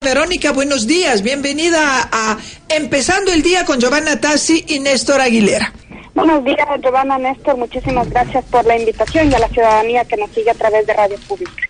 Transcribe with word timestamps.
Verónica, 0.00 0.52
buenos 0.52 0.86
días. 0.86 1.22
Bienvenida 1.22 2.08
a 2.12 2.38
Empezando 2.68 3.32
el 3.32 3.42
Día 3.42 3.64
con 3.64 3.80
Giovanna 3.80 4.20
Tassi 4.20 4.64
y 4.68 4.78
Néstor 4.78 5.20
Aguilera. 5.20 5.72
Buenos 6.14 6.44
días, 6.44 6.68
Giovanna, 6.80 7.18
Néstor. 7.18 7.56
Muchísimas 7.56 8.08
gracias 8.08 8.44
por 8.44 8.64
la 8.64 8.78
invitación 8.78 9.28
y 9.28 9.34
a 9.34 9.40
la 9.40 9.48
ciudadanía 9.48 10.04
que 10.04 10.16
nos 10.16 10.30
sigue 10.30 10.52
a 10.52 10.54
través 10.54 10.86
de 10.86 10.92
Radio 10.92 11.18
Pública. 11.26 11.68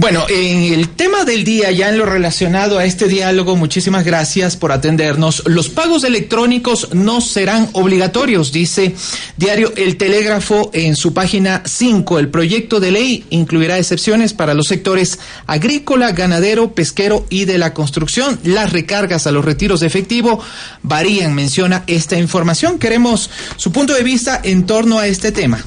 Bueno, 0.00 0.24
en 0.30 0.72
el 0.72 0.88
tema 0.88 1.26
del 1.26 1.44
día, 1.44 1.70
ya 1.72 1.90
en 1.90 1.98
lo 1.98 2.06
relacionado 2.06 2.78
a 2.78 2.86
este 2.86 3.06
diálogo, 3.06 3.54
muchísimas 3.54 4.02
gracias 4.02 4.56
por 4.56 4.72
atendernos. 4.72 5.42
Los 5.44 5.68
pagos 5.68 6.04
electrónicos 6.04 6.94
no 6.94 7.20
serán 7.20 7.68
obligatorios, 7.74 8.50
dice 8.50 8.94
Diario 9.36 9.74
El 9.76 9.98
Telégrafo 9.98 10.70
en 10.72 10.96
su 10.96 11.12
página 11.12 11.62
5. 11.66 12.18
El 12.18 12.30
proyecto 12.30 12.80
de 12.80 12.92
ley 12.92 13.26
incluirá 13.28 13.76
excepciones 13.76 14.32
para 14.32 14.54
los 14.54 14.68
sectores 14.68 15.18
agrícola, 15.46 16.12
ganadero, 16.12 16.72
pesquero 16.72 17.26
y 17.28 17.44
de 17.44 17.58
la 17.58 17.74
construcción. 17.74 18.40
Las 18.42 18.72
recargas 18.72 19.26
a 19.26 19.32
los 19.32 19.44
retiros 19.44 19.80
de 19.80 19.88
efectivo 19.88 20.42
varían, 20.82 21.34
menciona 21.34 21.84
esta 21.86 22.18
información. 22.18 22.78
Queremos 22.78 23.28
su 23.56 23.70
punto 23.70 23.92
de 23.92 24.02
vista 24.02 24.40
en 24.42 24.64
torno 24.64 24.98
a 24.98 25.06
este 25.06 25.30
tema. 25.30 25.62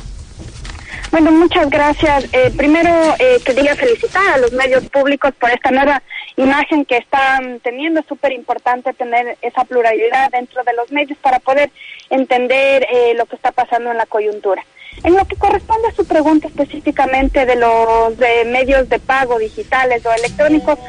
Bueno, 1.14 1.31
muchas 1.31 1.69
gracias. 1.69 2.25
Eh, 2.33 2.52
primero, 2.58 2.89
eh, 3.19 3.39
quería 3.45 3.75
felicitar 3.75 4.28
a 4.33 4.39
los 4.39 4.52
medios 4.52 4.83
públicos 4.89 5.31
por 5.39 5.52
esta 5.52 5.69
nueva 5.69 6.02
imagen 6.38 6.86
que 6.86 6.97
están 6.97 7.59
teniendo. 7.59 8.00
Es 8.00 8.08
súper 8.08 8.31
importante 8.31 8.92
tener 8.94 9.38
esa 9.44 9.64
pluralidad 9.64 10.31
dentro 10.31 10.64
de 10.64 10.73
los 10.73 10.91
medios 10.91 11.19
para 11.19 11.38
poder 11.38 11.69
entender 12.09 12.88
eh, 12.91 13.14
lo 13.16 13.28
que 13.28 13.36
está 13.36 13.52
pasando 13.52 13.91
en 13.91 13.97
la 13.97 14.08
coyuntura. 14.08 14.66
En 15.03 15.16
lo 15.16 15.23
que 15.25 15.36
corresponde 15.36 15.89
a 15.89 15.91
su 15.95 16.03
pregunta 16.03 16.47
específicamente 16.47 17.45
de 17.45 17.58
los 17.58 18.17
de 18.17 18.45
medios 18.45 18.89
de 18.89 18.97
pago 18.97 19.38
digitales 19.38 20.03
o 20.08 20.11
electrónicos, 20.14 20.80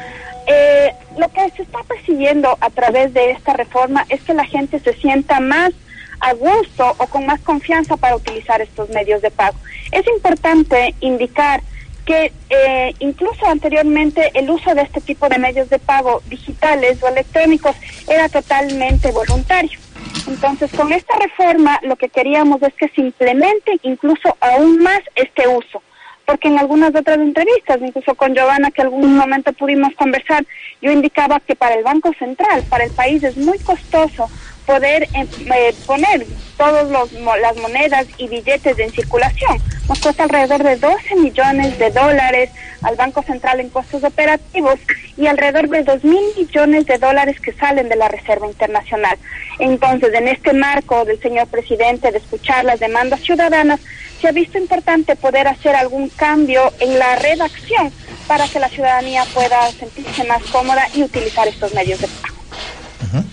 eh, 0.47 0.91
lo 1.19 1.29
que 1.29 1.51
se 1.51 1.61
está 1.61 1.83
persiguiendo 1.83 2.57
a 2.61 2.71
través 2.71 3.13
de 3.13 3.29
esta 3.29 3.53
reforma 3.53 4.07
es 4.09 4.23
que 4.23 4.33
la 4.33 4.45
gente 4.45 4.79
se 4.79 4.93
sienta 4.93 5.39
más 5.39 5.71
a 6.19 6.33
gusto 6.33 6.95
o 6.97 7.07
con 7.07 7.25
más 7.25 7.39
confianza 7.41 7.97
para 7.97 8.15
utilizar 8.15 8.61
estos 8.61 8.89
medios 8.89 9.21
de 9.21 9.31
pago. 9.31 9.57
Es 9.91 10.05
importante 10.07 10.95
indicar 10.99 11.61
que 12.05 12.31
eh, 12.49 12.93
incluso 12.99 13.45
anteriormente 13.47 14.31
el 14.35 14.49
uso 14.49 14.75
de 14.75 14.83
este 14.83 15.01
tipo 15.01 15.27
de 15.27 15.39
medios 15.39 15.69
de 15.69 15.79
pago 15.79 16.21
digitales 16.29 17.01
o 17.01 17.07
electrónicos 17.07 17.75
era 18.07 18.29
totalmente 18.29 19.11
voluntario. 19.11 19.79
Entonces, 20.27 20.71
con 20.71 20.91
esta 20.93 21.15
reforma 21.17 21.79
lo 21.83 21.95
que 21.95 22.09
queríamos 22.09 22.61
es 22.61 22.73
que 22.75 22.89
se 22.89 23.01
implemente 23.01 23.79
incluso 23.83 24.37
aún 24.39 24.79
más 24.79 24.99
este 25.15 25.47
uso, 25.47 25.81
porque 26.25 26.47
en 26.47 26.59
algunas 26.59 26.95
otras 26.95 27.17
entrevistas, 27.17 27.79
incluso 27.81 28.15
con 28.15 28.33
Giovanna, 28.33 28.71
que 28.71 28.81
algún 28.81 29.15
momento 29.15 29.53
pudimos 29.53 29.93
conversar, 29.95 30.45
yo 30.81 30.91
indicaba 30.91 31.39
que 31.39 31.55
para 31.55 31.75
el 31.75 31.83
Banco 31.83 32.11
Central, 32.17 32.63
para 32.69 32.85
el 32.85 32.91
país 32.91 33.23
es 33.23 33.37
muy 33.37 33.59
costoso 33.59 34.29
poder 34.65 35.03
eh, 35.03 35.27
eh, 35.53 35.75
poner 35.85 36.25
todas 36.57 36.89
las 36.89 37.57
monedas 37.57 38.07
y 38.17 38.27
billetes 38.27 38.79
en 38.79 38.91
circulación. 38.91 39.61
Nos 39.87 39.99
cuesta 39.99 40.23
alrededor 40.23 40.63
de 40.63 40.77
12 40.77 41.15
millones 41.17 41.77
de 41.77 41.91
dólares 41.91 42.49
al 42.81 42.95
Banco 42.95 43.21
Central 43.23 43.59
en 43.59 43.69
costos 43.69 44.03
operativos 44.03 44.79
y 45.17 45.27
alrededor 45.27 45.69
de 45.69 45.83
2 45.83 46.03
mil 46.03 46.23
millones 46.37 46.85
de 46.85 46.97
dólares 46.97 47.39
que 47.39 47.53
salen 47.53 47.89
de 47.89 47.95
la 47.95 48.07
Reserva 48.07 48.47
Internacional. 48.47 49.17
Entonces, 49.59 50.13
en 50.13 50.27
este 50.27 50.53
marco 50.53 51.05
del 51.05 51.19
señor 51.21 51.47
presidente 51.47 52.11
de 52.11 52.17
escuchar 52.17 52.65
las 52.65 52.79
demandas 52.79 53.21
ciudadanas, 53.21 53.79
se 54.21 54.29
ha 54.29 54.31
visto 54.31 54.57
importante 54.57 55.15
poder 55.15 55.47
hacer 55.47 55.75
algún 55.75 56.09
cambio 56.09 56.73
en 56.79 56.97
la 56.97 57.15
redacción 57.17 57.91
para 58.27 58.47
que 58.47 58.59
la 58.59 58.69
ciudadanía 58.69 59.23
pueda 59.33 59.71
sentirse 59.71 60.23
más 60.23 60.41
cómoda 60.45 60.87
y 60.93 61.03
utilizar 61.03 61.47
estos 61.47 61.73
medios 61.73 61.99
de 62.01 62.07
pago. 62.07 63.25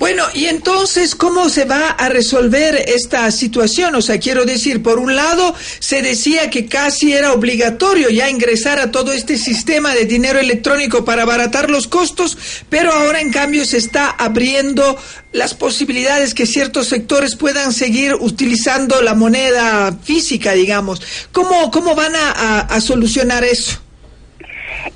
Bueno, 0.00 0.24
y 0.32 0.46
entonces, 0.46 1.14
¿cómo 1.14 1.50
se 1.50 1.66
va 1.66 1.90
a 1.90 2.08
resolver 2.08 2.74
esta 2.88 3.30
situación? 3.30 3.94
O 3.94 4.00
sea, 4.00 4.18
quiero 4.18 4.46
decir, 4.46 4.82
por 4.82 4.98
un 4.98 5.14
lado, 5.14 5.54
se 5.78 6.00
decía 6.00 6.48
que 6.48 6.64
casi 6.64 7.12
era 7.12 7.34
obligatorio 7.34 8.08
ya 8.08 8.30
ingresar 8.30 8.78
a 8.78 8.90
todo 8.90 9.12
este 9.12 9.36
sistema 9.36 9.92
de 9.92 10.06
dinero 10.06 10.38
electrónico 10.38 11.04
para 11.04 11.24
abaratar 11.24 11.68
los 11.68 11.86
costos, 11.86 12.38
pero 12.70 12.94
ahora, 12.94 13.20
en 13.20 13.30
cambio, 13.30 13.62
se 13.66 13.76
está 13.76 14.08
abriendo 14.08 14.96
las 15.32 15.52
posibilidades 15.52 16.32
que 16.32 16.46
ciertos 16.46 16.88
sectores 16.88 17.36
puedan 17.36 17.74
seguir 17.74 18.14
utilizando 18.14 19.02
la 19.02 19.12
moneda 19.12 19.94
física, 20.02 20.52
digamos. 20.52 21.02
¿Cómo, 21.30 21.70
cómo 21.70 21.94
van 21.94 22.16
a, 22.16 22.60
a 22.60 22.80
solucionar 22.80 23.44
eso? 23.44 23.82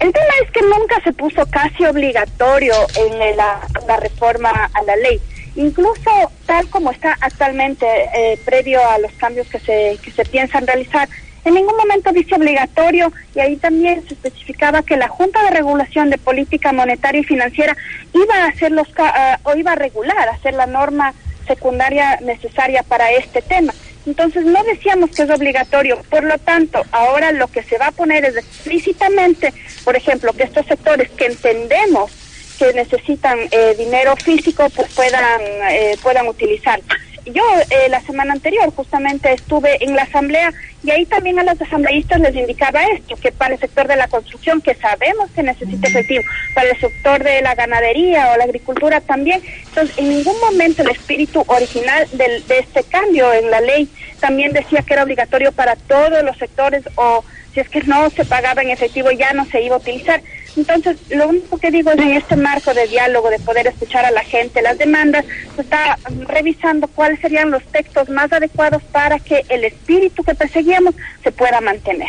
El 0.00 0.12
tema 0.12 0.34
es 0.42 0.50
que 0.50 0.62
nunca 0.62 1.00
se 1.02 1.12
puso 1.12 1.46
casi 1.46 1.84
obligatorio 1.84 2.74
en 2.96 3.36
la, 3.36 3.60
reforma 4.00 4.70
a 4.72 4.82
la 4.82 4.96
ley. 4.96 5.20
Incluso 5.56 6.10
tal 6.46 6.68
como 6.68 6.90
está 6.90 7.16
actualmente, 7.20 7.86
eh, 8.14 8.38
previo 8.44 8.80
a 8.88 8.98
los 8.98 9.12
cambios 9.12 9.46
que 9.48 9.60
se, 9.60 9.98
que 10.02 10.10
se 10.10 10.24
piensan 10.24 10.66
realizar, 10.66 11.08
en 11.44 11.54
ningún 11.54 11.76
momento 11.76 12.10
dice 12.12 12.34
obligatorio 12.34 13.12
y 13.34 13.40
ahí 13.40 13.56
también 13.56 14.06
se 14.08 14.14
especificaba 14.14 14.82
que 14.82 14.96
la 14.96 15.08
Junta 15.08 15.42
de 15.42 15.50
Regulación 15.50 16.08
de 16.08 16.16
Política 16.16 16.72
Monetaria 16.72 17.20
y 17.20 17.24
Financiera 17.24 17.76
iba 18.14 18.34
a 18.34 18.48
hacer 18.48 18.72
los 18.72 18.88
uh, 18.88 19.36
o 19.42 19.54
iba 19.54 19.72
a 19.72 19.76
regular, 19.76 20.28
hacer 20.30 20.54
la 20.54 20.66
norma 20.66 21.12
secundaria 21.46 22.18
necesaria 22.22 22.82
para 22.82 23.10
este 23.12 23.42
tema. 23.42 23.74
Entonces 24.06 24.44
no 24.44 24.62
decíamos 24.65 25.10
que 25.10 25.22
es 25.22 25.31
obligatorio, 25.31 26.03
por 26.10 26.25
lo 26.25 26.38
tanto, 26.38 26.82
ahora 26.92 27.32
lo 27.32 27.48
que 27.48 27.62
se 27.62 27.78
va 27.78 27.87
a 27.87 27.92
poner 27.92 28.25
es 28.25 28.37
explícitamente, 28.37 29.53
por 29.82 29.97
ejemplo, 29.97 30.32
que 30.32 30.44
estos 30.44 30.66
sectores 30.66 31.10
que 31.10 31.26
entendemos 31.26 32.10
que 32.59 32.72
necesitan 32.72 33.38
eh, 33.50 33.75
dinero 33.76 34.14
físico, 34.16 34.69
pues 34.70 34.93
puedan, 34.93 35.41
eh, 35.70 35.97
puedan 36.03 36.28
utilizar. 36.28 36.81
Yo 37.26 37.42
eh, 37.70 37.88
la 37.88 38.00
semana 38.02 38.34
anterior 38.34 38.70
justamente 38.74 39.32
estuve 39.32 39.82
en 39.82 39.96
la 39.96 40.02
asamblea 40.02 40.52
y 40.82 40.90
ahí 40.90 41.06
también 41.06 41.38
a 41.38 41.44
los 41.44 41.60
asambleístas 41.60 42.20
les 42.20 42.36
indicaba 42.36 42.84
esto, 42.84 43.16
que 43.16 43.32
para 43.32 43.54
el 43.54 43.60
sector 43.60 43.88
de 43.88 43.96
la 43.96 44.08
construcción, 44.08 44.60
que 44.60 44.74
sabemos 44.74 45.30
que 45.30 45.42
necesita 45.42 45.88
efectivo, 45.88 46.22
para 46.54 46.70
el 46.70 46.78
sector 46.78 47.24
de 47.24 47.40
la 47.40 47.54
ganadería 47.54 48.32
o 48.32 48.36
la 48.36 48.44
agricultura 48.44 49.00
también. 49.00 49.42
Entonces, 49.68 49.96
en 49.96 50.10
ningún 50.10 50.38
momento 50.40 50.82
el 50.82 50.90
espíritu 50.90 51.42
original 51.46 52.06
del, 52.12 52.46
de 52.46 52.58
este 52.58 52.84
cambio 52.84 53.32
en 53.32 53.50
la 53.50 53.62
ley 53.62 53.88
también 54.20 54.52
decía 54.52 54.82
que 54.82 54.92
era 54.92 55.04
obligatorio 55.04 55.52
para 55.52 55.76
todos 55.76 56.22
los 56.22 56.36
sectores 56.36 56.82
o 56.96 57.24
si 57.54 57.60
es 57.60 57.69
que 57.69 57.81
no 57.82 58.10
se 58.10 58.25
pagaba 58.25 58.62
en 58.62 58.70
efectivo 58.70 59.10
ya 59.12 59.32
no 59.32 59.47
se 59.47 59.62
iba 59.62 59.76
a 59.76 59.78
utilizar. 59.78 60.20
Entonces, 60.56 60.97
lo 61.10 61.28
único 61.28 61.59
que 61.59 61.70
digo 61.70 61.91
es 61.92 61.98
en 61.98 62.12
este 62.12 62.37
marco 62.37 62.75
de 62.75 62.87
diálogo, 62.87 63.31
de 63.31 63.38
poder 63.38 63.66
escuchar 63.66 64.04
a 64.04 64.10
la 64.10 64.22
gente, 64.22 64.62
las 64.62 64.78
demandas, 64.78 65.25
se 65.56 65.62
está 65.62 65.98
revisando 66.28 66.87
cuáles 66.88 67.20
serían 67.20 67.50
los 67.50 67.62
textos 67.64 68.09
más 68.09 68.32
adecuados 68.32 68.82
para 68.93 69.19
que 69.19 69.44
el 69.48 69.64
espíritu 69.64 70.22
que 70.22 70.34
perseguíamos 70.34 70.94
se 71.22 71.32
pueda 71.32 71.60
mantener. 71.60 72.09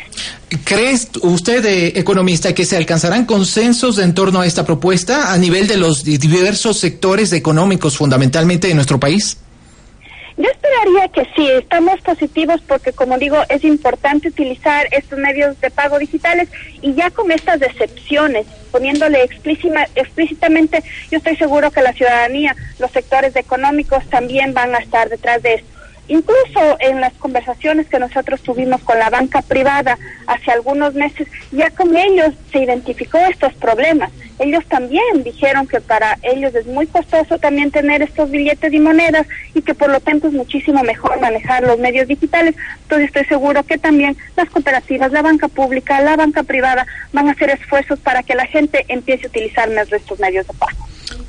¿Cree 0.63 0.95
usted, 1.22 1.66
eh, 1.66 1.94
economista, 1.95 2.53
que 2.53 2.66
se 2.66 2.78
alcanzarán 2.78 3.25
consensos 3.25 3.97
en 3.97 4.13
torno 4.13 4.41
a 4.41 4.45
esta 4.45 4.66
propuesta 4.66 5.34
a 5.34 5.38
nivel 5.38 5.67
de 5.67 5.78
los 5.78 6.03
diversos 6.03 6.79
sectores 6.79 7.34
económicos 7.34 7.97
fundamentalmente 7.97 8.67
de 8.67 8.75
nuestro 8.75 8.99
país? 8.99 9.37
Yo 10.37 10.49
esperaría 10.49 11.08
que 11.08 11.26
sí, 11.34 11.49
estamos 11.49 12.02
positivos 12.02 12.61
porque, 12.67 12.91
como 12.91 13.17
digo, 13.17 13.37
es 13.47 13.64
importante 13.64 14.28
utilizar 14.28 14.85
estos 14.91 15.17
medios 15.17 15.59
de 15.61 15.72
pago 15.72 15.97
digitales 15.97 16.49
y 16.82 16.93
ya 16.93 17.09
con 17.09 17.32
estas 17.32 17.61
excepciones, 17.61 18.46
poniéndole 18.70 19.23
explícitamente, 19.23 20.84
yo 21.09 21.20
estoy 21.20 21.37
seguro 21.37 21.72
que 21.72 21.82
la 21.82 21.93
ciudadanía, 21.93 22.53
los 22.79 22.91
sectores 22.91 23.34
económicos 23.37 24.03
también 24.09 24.53
van 24.53 24.76
a 24.76 24.79
estar 24.79 25.08
detrás 25.08 25.41
de 25.41 25.53
esto. 25.55 25.70
Incluso 26.08 26.78
en 26.81 26.99
las 26.99 27.14
conversaciones 27.14 27.88
que 27.88 27.97
nosotros 27.97 28.41
tuvimos 28.41 28.81
con 28.81 28.99
la 28.99 29.09
banca 29.09 29.41
privada 29.41 29.97
hace 30.28 30.52
algunos 30.52 30.93
meses, 30.93 31.28
ya 31.52 31.70
con 31.72 31.96
ellos 31.96 32.34
se 32.52 32.59
identificó 32.59 33.17
estos 33.20 33.53
problemas. 33.53 34.11
Ellos 34.37 34.66
también 34.66 35.23
dijeron 35.23 35.66
que 35.66 35.79
para 35.79 36.17
ellos 36.22 36.53
es 36.55 36.66
muy 36.66 36.87
costoso 36.87 37.37
también 37.37 37.72
tener 37.72 38.02
estos 38.02 38.29
billetes 38.29 38.73
y 38.73 38.79
monedas 38.79 39.26
y 39.53 39.61
que 39.61 39.73
por 39.73 39.90
lo 39.90 39.99
tanto 39.99 40.28
es 40.28 40.34
muchísimo 40.34 40.84
mejor 40.84 41.22
manejar 41.22 41.64
los 41.64 41.79
medios 41.79 42.08
digitales. 42.08 42.55
Entonces 42.84 43.08
estoy 43.08 43.26
seguro 43.26 43.64
que 43.64 43.78
también 43.78 44.17
las 44.35 44.49
cooperativas, 44.49 45.11
la 45.11 45.22
banca 45.22 45.47
pública, 45.47 46.02
la 46.02 46.17
banca 46.17 46.43
privada 46.43 46.85
van 47.14 47.29
a 47.29 47.32
hacer 47.32 47.49
esfuerzos 47.49 47.99
para 47.99 48.23
que 48.23 48.35
la 48.35 48.46
gente 48.46 48.85
empiece 48.90 49.26
a 49.26 49.29
utilizar 49.29 49.70
más 49.72 49.91
estos 49.91 50.20
medios 50.20 50.46
de 50.47 50.53
pago. 50.53 50.84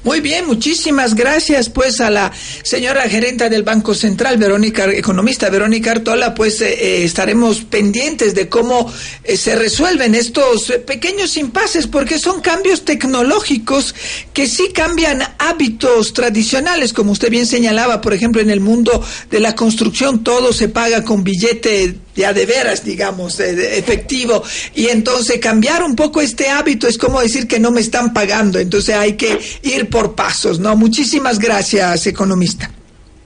Muy 0.07 0.21
bien, 0.21 0.47
muchísimas 0.47 1.17
gracias 1.17 1.69
pues 1.69 2.01
a 2.01 2.11
la 2.11 2.33
señora 2.63 3.09
gerenta 3.09 3.49
del 3.49 3.65
Banco 3.65 3.93
Central, 3.93 4.39
Verónica, 4.39 4.85
economista 4.85 5.51
Verónica 5.51 5.91
Artola, 5.91 6.33
pues 6.33 6.61
eh, 6.61 6.75
eh, 6.75 7.05
estaremos 7.05 7.65
pendientes 7.65 8.33
de 8.33 8.49
cómo 8.49 8.89
eh, 9.25 9.37
se 9.37 9.57
resuelven 9.57 10.15
estos 10.15 10.73
pequeños 10.87 11.37
impases, 11.37 11.89
porque 11.89 12.21
son 12.21 12.41
cambios 12.41 12.85
tecnológicos 12.85 13.97
que 14.33 14.47
sí 14.47 14.69
cambian 14.73 15.25
hábitos 15.41 16.13
tradicionales, 16.13 16.93
como 16.93 17.11
usted 17.11 17.29
bien 17.29 17.45
señalaba, 17.45 18.01
por 18.01 18.15
ejemplo, 18.15 18.41
en 18.41 18.51
el 18.51 18.61
mundo 18.61 19.05
de 19.29 19.41
la 19.41 19.57
construcción 19.57 20.23
todo 20.23 20.53
se 20.53 20.69
paga 20.69 21.03
con 21.03 21.25
billete 21.25 21.97
ya 22.17 22.33
de 22.33 22.47
veras, 22.47 22.83
digamos, 22.83 23.39
efectivo. 23.41 24.43
Y 24.75 24.87
entonces 24.87 25.39
cambiar 25.39 25.83
un 25.85 25.95
poco 25.95 26.21
este 26.21 26.49
hábito 26.49 26.89
es 26.89 26.97
como 26.97 27.21
decir 27.21 27.47
que 27.47 27.61
no 27.61 27.71
me 27.71 27.81
están 27.81 28.15
pagando. 28.15 28.59
Entonces 28.59 28.97
hay 28.97 29.13
que 29.15 29.39
ir 29.63 29.89
pasos, 30.15 30.61
¿no? 30.61 30.77
Muchísimas 30.77 31.39
gracias, 31.39 32.07
economista. 32.07 32.71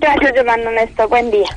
Gracias, 0.01 0.33
Giovanna 0.35 0.71
Néstor. 0.71 1.09
Buen 1.09 1.31
día. 1.31 1.49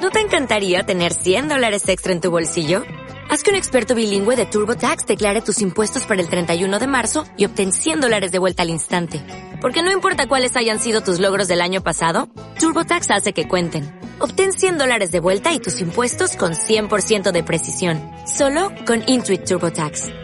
¿No 0.00 0.10
te 0.10 0.20
encantaría 0.20 0.82
tener 0.82 1.12
100 1.12 1.48
dólares 1.48 1.88
extra 1.88 2.12
en 2.12 2.20
tu 2.20 2.30
bolsillo? 2.30 2.82
Haz 3.30 3.42
que 3.42 3.50
un 3.50 3.56
experto 3.56 3.94
bilingüe 3.94 4.36
de 4.36 4.44
TurboTax 4.44 5.06
declare 5.06 5.40
tus 5.40 5.62
impuestos 5.62 6.04
para 6.04 6.20
el 6.20 6.28
31 6.28 6.78
de 6.78 6.86
marzo 6.86 7.24
y 7.36 7.46
obtén 7.46 7.72
100 7.72 8.00
dólares 8.02 8.30
de 8.30 8.38
vuelta 8.38 8.62
al 8.62 8.70
instante. 8.70 9.22
Porque 9.60 9.82
no 9.82 9.90
importa 9.90 10.26
cuáles 10.26 10.56
hayan 10.56 10.78
sido 10.78 11.00
tus 11.00 11.20
logros 11.20 11.48
del 11.48 11.62
año 11.62 11.82
pasado, 11.82 12.28
TurboTax 12.60 13.10
hace 13.10 13.32
que 13.32 13.48
cuenten. 13.48 13.98
Obtén 14.18 14.52
100 14.52 14.78
dólares 14.78 15.10
de 15.10 15.20
vuelta 15.20 15.52
y 15.54 15.58
tus 15.58 15.80
impuestos 15.80 16.36
con 16.36 16.52
100% 16.52 17.32
de 17.32 17.42
precisión. 17.42 18.00
Solo 18.26 18.70
con 18.86 19.02
Intuit 19.06 19.44
TurboTax. 19.44 20.23